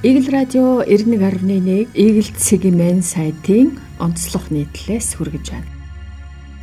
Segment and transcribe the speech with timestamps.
[0.00, 5.66] Игэл радио 91.1 Игэл цэгийн сайтын онцлог нийтлэлээс хүргэж байна.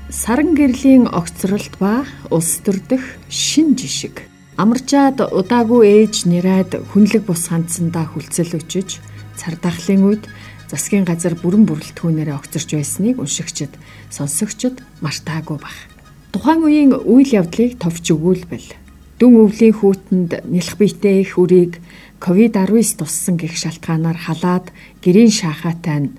[0.08, 4.24] Саран гэрлийн огцролт ба улс төрдөх шин жишг.
[4.56, 9.04] Амарчаад удаагүй ээж нэрээд хүнлэг бус хандсандаа хүлцэл өчөж
[9.36, 10.24] цардахлын үед
[10.72, 13.76] засгийн газар бүрэн бүрэлдэхүүнээрээ огцорч байсныг уншигчид
[14.16, 15.76] сонсогчид мартаагүй баг.
[16.32, 18.85] Тухайн үеийн үйл явдлыг товч өгүүлбэл
[19.20, 21.80] дүн өвлийн хүүтэнд нэлх биетэй их үрийг
[22.20, 26.16] ковид-19 туссан гэх шалтгаанаар халаад гэрийн шаахаатай нь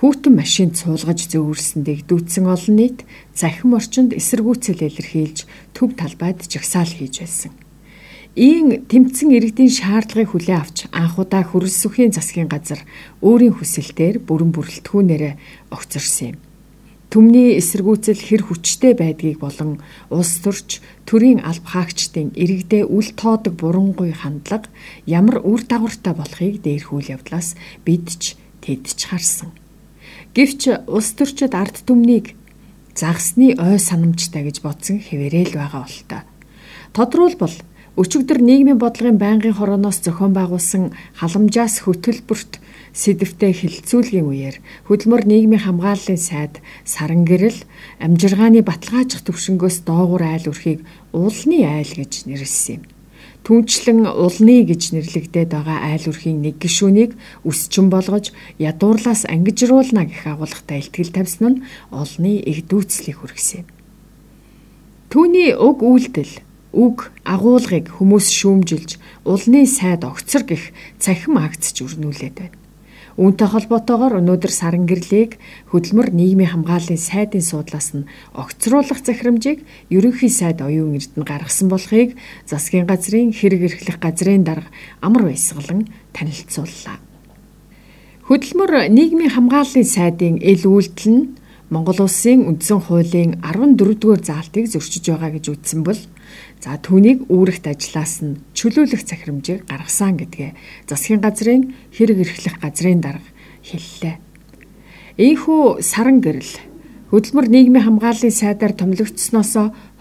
[0.00, 3.04] хүүтэн машинд суулгаж зөөвөрсөндийг дүүцсэн олон нийт
[3.36, 5.44] захим орчинд эсэргүүцэл илэрхийлж
[5.76, 7.52] төв талбайд жагсаал хийж байсан.
[8.32, 12.80] Ийн тэмцэн иргэдийн шаардлагыг хүлээн авч анхудаа хөрөлс сүхийн засгийн газар
[13.20, 15.34] өөрийн хүсэлтээр бүрэн бүрэлдэхүүнээрээ
[15.76, 16.49] огцорсон юм.
[17.10, 19.82] Түмний эсэргүүцэл хэр хүчтэй байдгийг болон
[20.14, 20.78] улс төрч
[21.10, 24.70] төрийн алба хаагчдын иргэдээ үл тоодог бурангуй хандлага
[25.10, 29.50] ямар үр дагавартай болохыг дээрх үйл явдлаас бид ч тэдч харсан.
[30.38, 32.38] Гэвч улс төрчид ард түмнийг
[32.94, 36.22] загсны ой санамжтай гэж бодсон хэвээрэл байгаа болтой.
[36.94, 37.56] Тодруулбал
[37.98, 44.56] өчигдөр нийгмийн бодлогын байнгын хорооноос зохион байгуулсан халамжаас хөтөлбөрт сэдвтэй хилцүүлгийн үеэр
[44.90, 47.62] хөдөлмөр нийгмийн хамгааллын сайд саран гэрэл
[48.02, 50.82] амжиргааны баталгаажих төвшнгөөс доогуур айл өрхийг
[51.14, 52.82] уулны айл гэж нэрлсэн юм.
[53.40, 57.16] Түүнчлэн улны гэж нэрлэгдээд байгаа айл өрхийн нэг гишүүнийг
[57.48, 63.68] өсчөн болгож ядуурлаас ангижруулна гэх агуулгатай илтгэл тавьсан нь олны игдүүцлийг хүргэсэн юм.
[65.08, 66.44] Түүний уг үйлдэл
[66.76, 70.70] үг агуулгыг хүмүүс шүүмжилж улны сайд огцор гэх
[71.00, 72.59] цахим акцч өрнүүлээд байна.
[73.20, 75.36] Үүнтэй холбоотойгоор өнөөдөр саран гэрлийг
[75.68, 79.60] хөдөлмөр нийгмийн хамгааллын сайдын суудлаас нь огцруулах захирамжийг
[79.92, 82.16] ерөнхий сайд оюун эрдэнэ гаргасан болохыг
[82.48, 84.72] засгийн газрын хэрэг эрхлэх газрын дарга
[85.04, 86.96] амар баясгалан танилцууллаа.
[88.24, 91.36] Хөдөлмөр нийгмийн хамгааллын сайдын эл үйлдэл нь
[91.68, 96.00] Монгол улсын үндсэн хуулийн 14-р заалтыг зөрчиж байгаа гэж үзсэн бол
[96.60, 100.50] За түүнийг үүрэгт ажиллаас нь чөлөөлөх захирамжийг гаргасан гэдгээ
[100.88, 103.28] засгийн газрын хэрэг эрхлэх газрын дарга
[103.64, 104.16] хэллээ.
[105.20, 106.54] Ийхүү саран гэрэл
[107.10, 109.54] хөдөлмөр нийгмийн хамгааллын сайдаар томилогдсноос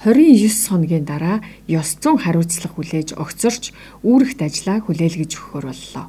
[0.05, 3.73] 29 хоногийн дараа ёс зүйн хариуцлага хүлээж огцорч
[4.05, 6.07] үүрэгт ажиллаа хүлээлгэж өгөхөр боллоо.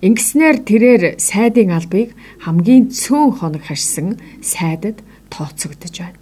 [0.00, 6.19] Ингэснээр тэрээр сайдын албыг хамгийн цөөн хоног хашсан сайдад тооцогдож байна.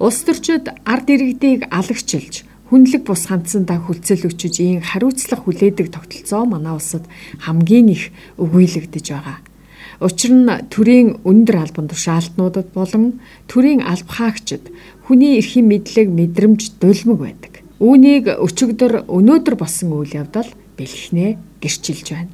[0.00, 6.72] Улс төрчид ард иргэдийг алагчилж хүнлэг бус хандсандаа хүлцэл өчөж ийн хариуцлага хүлээдэг тогтолцоо манай
[6.72, 7.04] улсад
[7.44, 8.08] хамгийн их
[8.40, 9.44] өгүүлэгдэж байгаа.
[10.00, 14.72] Учир нь төрийн өндөр албан тушаалтнуудад болон төрийн алба хаагчид
[15.04, 17.52] хүний эрхийн мэдлэг мэдрэмж дулмаг байдаг.
[17.76, 20.48] Үүнийг өчигдөр өнөөдөр болсон үйл явдал
[20.80, 22.32] бэлхнээ гэрчилж байна.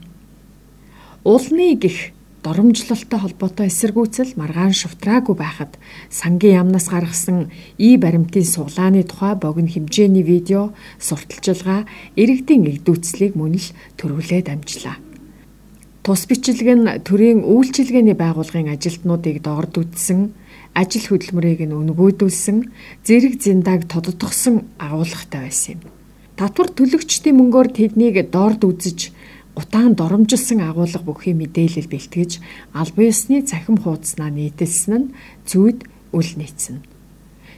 [1.26, 2.14] Улны гих
[2.46, 5.74] доромжлолтой холбоотой эсэргүүцэл маргаан шувтраагүй байхад
[6.14, 10.70] сангийн яамнаас гаргасан и баримтын суглааны тухай богино хэмжээний видео
[11.02, 13.68] сурталчилгаа иргэдийн игдүүцлийг мөн л
[13.98, 14.94] төрүүлээд амжлаа.
[16.06, 20.30] Тус бичлэг нь төрийн үйлчилгээний байгууллагын ажилтнуудыг доорд үтсэн,
[20.70, 22.58] ажил хөдөлмөрийг нь өнгөөдүүлсэн,
[23.02, 25.90] зэрэг зиндааг тодотгосон агуулгатай байсан юм.
[26.38, 29.10] Татвар төлөгчдийн мөнгөөр тэднийг доорд үзэж
[29.56, 32.32] утаан доромжилсан агуулга бүхий мэдээлэл бэлтгэж
[32.76, 35.12] албан ёсны цахим хуудаснаа нийтэлсэн нь
[35.48, 36.84] зүйд үл нийцнэ.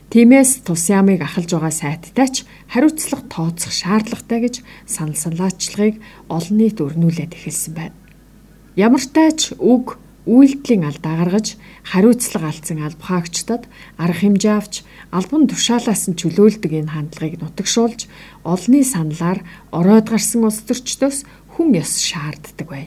[0.08, 2.36] Тиймээс тус ямыг ахалж байгаа сайттай ч
[2.72, 4.54] хариуцлага тооцох шаардлагатай гэж
[4.86, 6.00] санал санлаачлагыг
[6.32, 7.98] олон нийт өрнүүлээд эхэлсэн байна.
[8.72, 9.98] Ямартай ч үг
[10.28, 11.56] үйлдэлийн алдаа гаргаж
[11.88, 13.64] хариуцлага алдсан албахаагчдад
[13.96, 14.74] арга хэмжээ авч
[15.08, 18.04] албан тушаалаас нь чөлөөлдөг энэ хандлагыг нутагшуулж
[18.44, 19.40] олонний саналаар
[19.72, 21.24] ороод гарсан улс төрчдөөс
[21.58, 22.86] хүн ёс шаарддаг бай.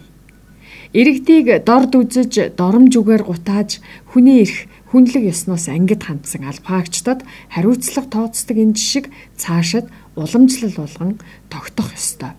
[0.96, 3.84] Иргэдийг дорд үзэж, доромж үгээр гутааж,
[4.16, 11.12] хүний эрх хүнлэг ёсноос ангид хандсан албаагчдад хариуцлага тооцдог энэ жишг цаашид уламжлал болгон
[11.52, 12.36] тогтох ёстой.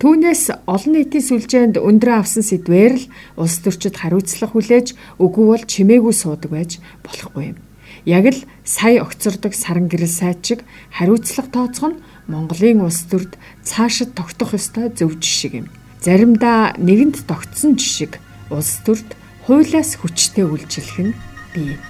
[0.00, 3.08] Түүнээс олон нийтийн сүлжээнд өндрөө авсан сэдвээр л
[3.40, 7.58] улс төрчид хариуцлага хүлээж үгүй бол чимээгүй суудаг байж болохгүй юм.
[8.04, 10.60] Яг л сая огцордог саран гэрэл сайд шиг
[10.92, 15.66] хариуцлага тооцох нь Монголын улс төрд цаашид тогтох ёстой зөв жишг юм.
[16.04, 18.20] Заримдаа нэгэнд тогтсон жишг
[18.52, 19.16] улс төрд
[19.48, 21.16] хуулиас хүчтэй үйлчлэх нь
[21.56, 21.80] бий.